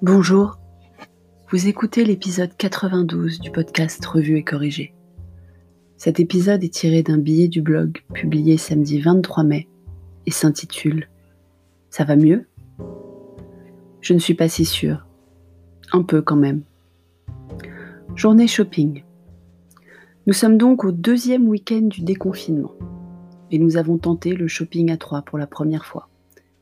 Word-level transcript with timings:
Bonjour, 0.00 0.60
vous 1.50 1.66
écoutez 1.66 2.04
l'épisode 2.04 2.56
92 2.56 3.40
du 3.40 3.50
podcast 3.50 4.04
Revue 4.06 4.36
et 4.36 4.44
Corrigé. 4.44 4.94
Cet 5.96 6.20
épisode 6.20 6.62
est 6.62 6.72
tiré 6.72 7.02
d'un 7.02 7.18
billet 7.18 7.48
du 7.48 7.62
blog 7.62 8.04
publié 8.14 8.58
samedi 8.58 9.00
23 9.00 9.42
mai 9.42 9.68
et 10.24 10.30
s'intitule 10.30 11.08
Ça 11.90 12.04
va 12.04 12.14
mieux? 12.14 12.46
Je 14.00 14.14
ne 14.14 14.20
suis 14.20 14.34
pas 14.34 14.48
si 14.48 14.64
sûre. 14.64 15.04
Un 15.90 16.04
peu 16.04 16.22
quand 16.22 16.36
même. 16.36 16.62
Journée 18.14 18.46
shopping. 18.46 19.02
Nous 20.28 20.32
sommes 20.32 20.58
donc 20.58 20.84
au 20.84 20.92
deuxième 20.92 21.48
week-end 21.48 21.82
du 21.82 22.02
déconfinement 22.02 22.74
et 23.50 23.58
nous 23.58 23.76
avons 23.76 23.98
tenté 23.98 24.34
le 24.34 24.46
shopping 24.46 24.92
à 24.92 24.96
trois 24.96 25.22
pour 25.22 25.38
la 25.38 25.48
première 25.48 25.86
fois. 25.86 26.08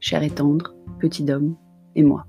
Cher 0.00 0.22
et 0.22 0.30
tendre, 0.30 0.74
petit 1.00 1.30
homme 1.30 1.54
et 1.96 2.02
moi. 2.02 2.26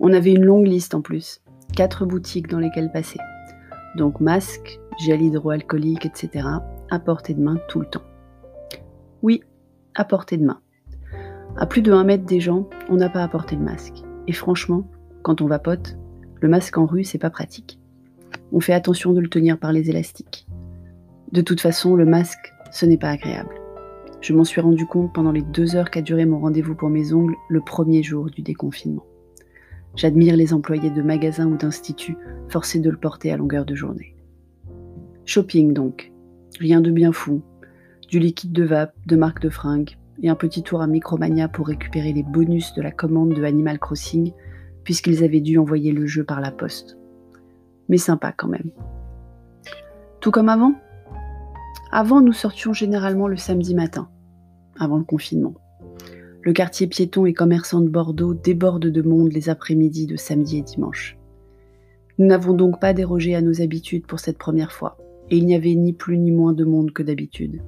On 0.00 0.12
avait 0.12 0.32
une 0.32 0.44
longue 0.44 0.66
liste 0.66 0.94
en 0.94 1.00
plus, 1.00 1.40
quatre 1.74 2.04
boutiques 2.06 2.48
dans 2.48 2.58
lesquelles 2.58 2.92
passer. 2.92 3.18
Donc 3.96 4.20
masque, 4.20 4.80
gel 5.04 5.22
hydroalcoolique, 5.22 6.06
etc. 6.06 6.46
à 6.90 6.98
portée 6.98 7.34
de 7.34 7.42
main 7.42 7.58
tout 7.68 7.80
le 7.80 7.86
temps. 7.86 8.02
Oui, 9.22 9.42
à 9.94 10.04
portée 10.04 10.36
de 10.36 10.44
main. 10.44 10.60
À 11.56 11.66
plus 11.66 11.82
de 11.82 11.92
1 11.92 12.04
mètre 12.04 12.24
des 12.24 12.40
gens, 12.40 12.68
on 12.88 12.96
n'a 12.96 13.08
pas 13.08 13.22
à 13.22 13.28
porter 13.28 13.54
le 13.54 13.62
masque. 13.62 14.02
Et 14.26 14.32
franchement, 14.32 14.88
quand 15.22 15.40
on 15.40 15.46
vapote, 15.46 15.96
le 16.40 16.48
masque 16.48 16.76
en 16.76 16.86
rue, 16.86 17.04
c'est 17.04 17.18
pas 17.18 17.30
pratique. 17.30 17.78
On 18.52 18.60
fait 18.60 18.72
attention 18.72 19.12
de 19.12 19.20
le 19.20 19.28
tenir 19.28 19.58
par 19.58 19.72
les 19.72 19.88
élastiques. 19.88 20.46
De 21.32 21.40
toute 21.40 21.60
façon, 21.60 21.94
le 21.94 22.04
masque, 22.04 22.52
ce 22.72 22.86
n'est 22.86 22.98
pas 22.98 23.10
agréable. 23.10 23.54
Je 24.20 24.32
m'en 24.32 24.44
suis 24.44 24.60
rendu 24.60 24.86
compte 24.86 25.12
pendant 25.12 25.32
les 25.32 25.42
deux 25.42 25.76
heures 25.76 25.90
qu'a 25.90 26.02
duré 26.02 26.26
mon 26.26 26.40
rendez-vous 26.40 26.74
pour 26.74 26.88
mes 26.90 27.12
ongles 27.12 27.36
le 27.48 27.60
premier 27.60 28.02
jour 28.02 28.26
du 28.26 28.42
déconfinement. 28.42 29.04
J'admire 29.96 30.36
les 30.36 30.52
employés 30.52 30.90
de 30.90 31.02
magasins 31.02 31.46
ou 31.46 31.56
d'instituts 31.56 32.16
forcés 32.48 32.80
de 32.80 32.90
le 32.90 32.96
porter 32.96 33.30
à 33.32 33.36
longueur 33.36 33.64
de 33.64 33.74
journée. 33.74 34.16
Shopping 35.24 35.72
donc. 35.72 36.12
Rien 36.58 36.80
de 36.80 36.90
bien 36.90 37.12
fou. 37.12 37.42
Du 38.08 38.18
liquide 38.18 38.52
de 38.52 38.64
vape, 38.64 38.94
de 39.06 39.16
marque 39.16 39.40
de 39.40 39.48
fringues, 39.48 39.96
et 40.22 40.28
un 40.28 40.34
petit 40.34 40.62
tour 40.62 40.82
à 40.82 40.86
Micromania 40.86 41.48
pour 41.48 41.66
récupérer 41.66 42.12
les 42.12 42.22
bonus 42.22 42.74
de 42.74 42.82
la 42.82 42.90
commande 42.90 43.34
de 43.34 43.42
Animal 43.42 43.78
Crossing, 43.78 44.32
puisqu'ils 44.84 45.24
avaient 45.24 45.40
dû 45.40 45.58
envoyer 45.58 45.92
le 45.92 46.06
jeu 46.06 46.24
par 46.24 46.40
la 46.40 46.50
poste. 46.50 46.98
Mais 47.88 47.98
sympa 47.98 48.32
quand 48.32 48.48
même. 48.48 48.70
Tout 50.20 50.30
comme 50.30 50.48
avant? 50.48 50.74
Avant, 51.90 52.20
nous 52.20 52.32
sortions 52.32 52.72
généralement 52.72 53.28
le 53.28 53.36
samedi 53.36 53.74
matin, 53.74 54.08
avant 54.78 54.98
le 54.98 55.04
confinement. 55.04 55.54
Le 56.44 56.52
quartier 56.52 56.86
piéton 56.86 57.24
et 57.24 57.32
commerçant 57.32 57.80
de 57.80 57.88
Bordeaux 57.88 58.34
déborde 58.34 58.88
de 58.88 59.00
monde 59.00 59.32
les 59.32 59.48
après-midi 59.48 60.06
de 60.06 60.16
samedi 60.16 60.58
et 60.58 60.62
dimanche. 60.62 61.16
Nous 62.18 62.26
n'avons 62.26 62.52
donc 62.52 62.78
pas 62.78 62.92
dérogé 62.92 63.34
à 63.34 63.40
nos 63.40 63.62
habitudes 63.62 64.06
pour 64.06 64.20
cette 64.20 64.36
première 64.36 64.70
fois, 64.70 64.98
et 65.30 65.38
il 65.38 65.46
n'y 65.46 65.54
avait 65.54 65.74
ni 65.74 65.94
plus 65.94 66.18
ni 66.18 66.30
moins 66.32 66.52
de 66.52 66.66
monde 66.66 66.92
que 66.92 67.02
d'habitude. 67.02 67.62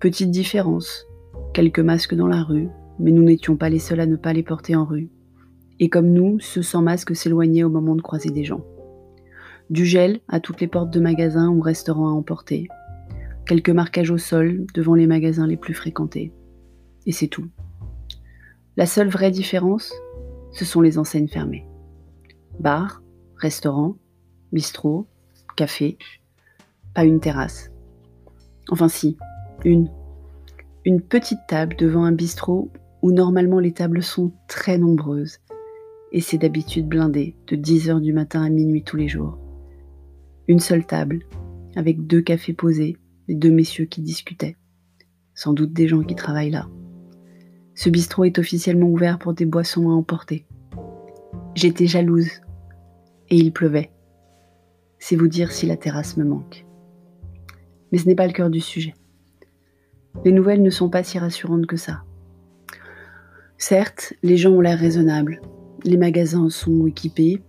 Petite 0.00 0.30
différence, 0.30 1.04
quelques 1.52 1.78
masques 1.78 2.14
dans 2.14 2.26
la 2.26 2.42
rue, 2.42 2.70
mais 2.98 3.10
nous 3.10 3.22
n'étions 3.22 3.58
pas 3.58 3.68
les 3.68 3.78
seuls 3.78 4.00
à 4.00 4.06
ne 4.06 4.16
pas 4.16 4.32
les 4.32 4.42
porter 4.42 4.74
en 4.74 4.86
rue. 4.86 5.10
Et 5.78 5.90
comme 5.90 6.10
nous, 6.10 6.40
ceux 6.40 6.62
sans 6.62 6.80
masque 6.80 7.14
s'éloignaient 7.14 7.64
au 7.64 7.70
moment 7.70 7.96
de 7.96 8.00
croiser 8.00 8.30
des 8.30 8.44
gens. 8.44 8.64
Du 9.68 9.84
gel 9.84 10.20
à 10.28 10.40
toutes 10.40 10.62
les 10.62 10.68
portes 10.68 10.90
de 10.90 11.00
magasins 11.00 11.50
ou 11.50 11.60
restaurants 11.60 12.08
à 12.08 12.12
emporter. 12.12 12.66
Quelques 13.46 13.68
marquages 13.68 14.10
au 14.10 14.16
sol 14.16 14.64
devant 14.72 14.94
les 14.94 15.06
magasins 15.06 15.46
les 15.46 15.58
plus 15.58 15.74
fréquentés. 15.74 16.32
Et 17.04 17.12
c'est 17.12 17.28
tout. 17.28 17.44
La 18.76 18.86
seule 18.86 19.08
vraie 19.08 19.30
différence, 19.30 19.92
ce 20.50 20.64
sont 20.64 20.80
les 20.80 20.98
enseignes 20.98 21.28
fermées. 21.28 21.64
Bar, 22.58 23.02
restaurant, 23.36 23.96
bistrot, 24.52 25.06
café, 25.56 25.96
pas 26.92 27.04
une 27.04 27.20
terrasse. 27.20 27.70
Enfin 28.68 28.88
si, 28.88 29.16
une. 29.64 29.90
Une 30.84 31.00
petite 31.00 31.38
table 31.46 31.76
devant 31.76 32.04
un 32.04 32.12
bistrot 32.12 32.72
où 33.00 33.12
normalement 33.12 33.60
les 33.60 33.72
tables 33.72 34.02
sont 34.02 34.32
très 34.48 34.76
nombreuses. 34.76 35.38
Et 36.10 36.20
c'est 36.20 36.38
d'habitude 36.38 36.88
blindé 36.88 37.36
de 37.46 37.56
10h 37.56 38.00
du 38.00 38.12
matin 38.12 38.42
à 38.42 38.48
minuit 38.48 38.82
tous 38.82 38.96
les 38.96 39.08
jours. 39.08 39.38
Une 40.48 40.60
seule 40.60 40.84
table, 40.84 41.20
avec 41.76 42.06
deux 42.06 42.22
cafés 42.22 42.54
posés 42.54 42.96
et 43.28 43.34
deux 43.36 43.52
messieurs 43.52 43.86
qui 43.86 44.02
discutaient. 44.02 44.56
Sans 45.34 45.52
doute 45.52 45.72
des 45.72 45.86
gens 45.86 46.02
qui 46.02 46.16
travaillent 46.16 46.50
là. 46.50 46.68
Ce 47.74 47.90
bistrot 47.90 48.24
est 48.24 48.38
officiellement 48.38 48.88
ouvert 48.88 49.18
pour 49.18 49.34
des 49.34 49.46
boissons 49.46 49.90
à 49.90 49.92
emporter. 49.92 50.46
J'étais 51.54 51.86
jalouse. 51.86 52.30
Et 53.30 53.36
il 53.36 53.52
pleuvait. 53.52 53.90
C'est 54.98 55.16
vous 55.16 55.28
dire 55.28 55.50
si 55.50 55.66
la 55.66 55.76
terrasse 55.76 56.16
me 56.16 56.24
manque. 56.24 56.66
Mais 57.90 57.98
ce 57.98 58.06
n'est 58.06 58.14
pas 58.14 58.26
le 58.26 58.32
cœur 58.32 58.50
du 58.50 58.60
sujet. 58.60 58.94
Les 60.24 60.32
nouvelles 60.32 60.62
ne 60.62 60.70
sont 60.70 60.88
pas 60.88 61.02
si 61.02 61.18
rassurantes 61.18 61.66
que 61.66 61.76
ça. 61.76 62.02
Certes, 63.58 64.14
les 64.22 64.36
gens 64.36 64.50
ont 64.50 64.60
l'air 64.60 64.78
raisonnables. 64.78 65.40
Les 65.84 65.96
magasins 65.96 66.50
sont 66.50 66.86
équipés. 66.86 67.42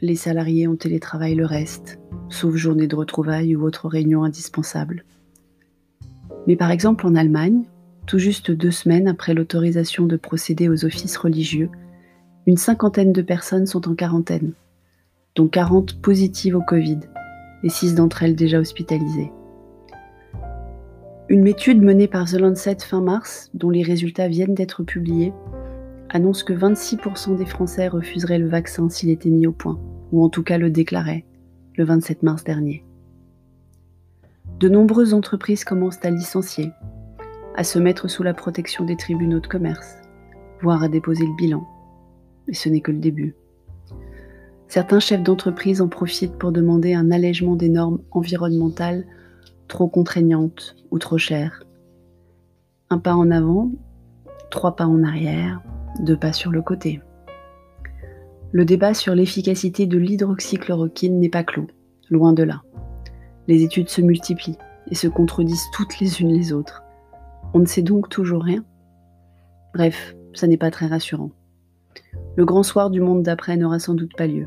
Les 0.00 0.16
salariés 0.16 0.66
ont 0.66 0.76
télétravail 0.76 1.34
le 1.34 1.46
reste, 1.46 1.98
sauf 2.28 2.56
journée 2.56 2.88
de 2.88 2.96
retrouvailles 2.96 3.54
ou 3.54 3.64
autres 3.64 3.88
réunions 3.88 4.24
indispensables. 4.24 5.04
Mais 6.46 6.56
par 6.56 6.70
exemple 6.70 7.06
en 7.06 7.14
Allemagne, 7.14 7.62
tout 8.06 8.18
juste 8.18 8.50
deux 8.50 8.70
semaines 8.70 9.08
après 9.08 9.34
l'autorisation 9.34 10.06
de 10.06 10.16
procéder 10.16 10.68
aux 10.68 10.84
offices 10.84 11.16
religieux, 11.16 11.70
une 12.46 12.56
cinquantaine 12.56 13.12
de 13.12 13.22
personnes 13.22 13.66
sont 13.66 13.88
en 13.88 13.94
quarantaine, 13.94 14.52
dont 15.36 15.48
40 15.48 16.00
positives 16.00 16.56
au 16.56 16.62
Covid 16.62 17.00
et 17.62 17.68
6 17.68 17.94
d'entre 17.94 18.22
elles 18.22 18.34
déjà 18.34 18.58
hospitalisées. 18.58 19.30
Une 21.28 21.46
étude 21.46 21.80
menée 21.80 22.08
par 22.08 22.28
The 22.28 22.38
Lancet 22.38 22.78
fin 22.80 23.00
mars, 23.00 23.50
dont 23.54 23.70
les 23.70 23.82
résultats 23.82 24.28
viennent 24.28 24.54
d'être 24.54 24.82
publiés, 24.82 25.32
annonce 26.10 26.42
que 26.42 26.52
26% 26.52 27.36
des 27.36 27.46
Français 27.46 27.88
refuseraient 27.88 28.38
le 28.38 28.48
vaccin 28.48 28.88
s'il 28.88 29.08
était 29.08 29.30
mis 29.30 29.46
au 29.46 29.52
point, 29.52 29.80
ou 30.10 30.22
en 30.22 30.28
tout 30.28 30.42
cas 30.42 30.58
le 30.58 30.70
déclaraient, 30.70 31.24
le 31.76 31.84
27 31.84 32.22
mars 32.22 32.44
dernier. 32.44 32.84
De 34.58 34.68
nombreuses 34.68 35.14
entreprises 35.14 35.64
commencent 35.64 36.04
à 36.04 36.10
licencier, 36.10 36.70
à 37.56 37.64
se 37.64 37.78
mettre 37.78 38.08
sous 38.08 38.22
la 38.22 38.34
protection 38.34 38.84
des 38.84 38.96
tribunaux 38.96 39.40
de 39.40 39.46
commerce, 39.46 39.96
voire 40.62 40.82
à 40.82 40.88
déposer 40.88 41.26
le 41.26 41.36
bilan. 41.36 41.66
Et 42.48 42.54
ce 42.54 42.68
n'est 42.68 42.80
que 42.80 42.92
le 42.92 42.98
début. 42.98 43.34
Certains 44.68 45.00
chefs 45.00 45.22
d'entreprise 45.22 45.82
en 45.82 45.88
profitent 45.88 46.38
pour 46.38 46.50
demander 46.50 46.94
un 46.94 47.10
allègement 47.10 47.56
des 47.56 47.68
normes 47.68 48.00
environnementales 48.10 49.04
trop 49.68 49.88
contraignantes 49.88 50.76
ou 50.90 50.98
trop 50.98 51.18
chères. 51.18 51.62
Un 52.90 52.98
pas 52.98 53.14
en 53.14 53.30
avant, 53.30 53.70
trois 54.50 54.76
pas 54.76 54.86
en 54.86 55.02
arrière, 55.02 55.60
deux 56.00 56.16
pas 56.16 56.32
sur 56.32 56.50
le 56.50 56.62
côté. 56.62 57.00
Le 58.50 58.64
débat 58.64 58.92
sur 58.92 59.14
l'efficacité 59.14 59.86
de 59.86 59.98
l'hydroxychloroquine 59.98 61.18
n'est 61.18 61.30
pas 61.30 61.44
clos, 61.44 61.68
loin 62.10 62.32
de 62.32 62.42
là. 62.42 62.62
Les 63.48 63.62
études 63.62 63.88
se 63.88 64.02
multiplient 64.02 64.58
et 64.90 64.94
se 64.94 65.08
contredisent 65.08 65.70
toutes 65.74 66.00
les 66.00 66.20
unes 66.20 66.32
les 66.32 66.52
autres. 66.52 66.82
On 67.54 67.58
ne 67.58 67.66
sait 67.66 67.82
donc 67.82 68.08
toujours 68.08 68.42
rien. 68.42 68.64
Bref, 69.74 70.14
ça 70.32 70.46
n'est 70.46 70.56
pas 70.56 70.70
très 70.70 70.86
rassurant. 70.86 71.30
Le 72.36 72.44
grand 72.44 72.62
soir 72.62 72.90
du 72.90 73.00
monde 73.00 73.22
d'après 73.22 73.56
n'aura 73.56 73.78
sans 73.78 73.94
doute 73.94 74.16
pas 74.16 74.26
lieu. 74.26 74.46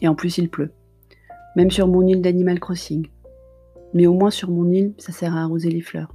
Et 0.00 0.08
en 0.08 0.14
plus, 0.14 0.38
il 0.38 0.48
pleut. 0.48 0.72
Même 1.56 1.70
sur 1.70 1.86
mon 1.88 2.06
île 2.06 2.22
d'Animal 2.22 2.58
Crossing. 2.58 3.08
Mais 3.92 4.06
au 4.06 4.14
moins 4.14 4.30
sur 4.30 4.50
mon 4.50 4.70
île, 4.70 4.94
ça 4.96 5.12
sert 5.12 5.36
à 5.36 5.42
arroser 5.42 5.70
les 5.70 5.82
fleurs. 5.82 6.14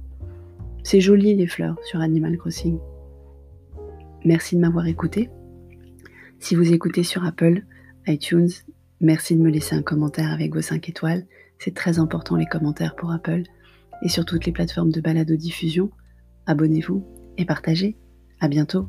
C'est 0.82 1.00
joli 1.00 1.36
les 1.36 1.46
fleurs 1.46 1.76
sur 1.84 2.00
Animal 2.00 2.36
Crossing. 2.36 2.78
Merci 4.24 4.56
de 4.56 4.60
m'avoir 4.60 4.86
écouté. 4.86 5.30
Si 6.40 6.56
vous 6.56 6.72
écoutez 6.72 7.04
sur 7.04 7.24
Apple, 7.24 7.62
iTunes, 8.08 8.48
merci 9.00 9.36
de 9.36 9.42
me 9.42 9.50
laisser 9.50 9.76
un 9.76 9.82
commentaire 9.82 10.32
avec 10.32 10.54
vos 10.54 10.62
5 10.62 10.88
étoiles. 10.88 11.26
C'est 11.60 11.74
très 11.74 12.00
important 12.00 12.34
les 12.34 12.46
commentaires 12.46 12.96
pour 12.96 13.12
Apple. 13.12 13.44
Et 14.02 14.08
sur 14.08 14.24
toutes 14.24 14.46
les 14.46 14.52
plateformes 14.52 14.90
de 14.90 15.00
balado-diffusion, 15.00 15.90
abonnez-vous 16.48 17.06
et 17.36 17.44
partagez. 17.44 17.96
À 18.40 18.48
bientôt. 18.48 18.88